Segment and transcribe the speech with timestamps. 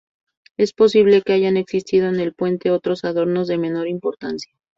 [0.57, 4.51] Es posible que hayan existido en el puente otros adornos de menor importancia.